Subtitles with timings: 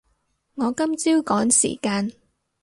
[0.55, 2.11] 我今朝趕時間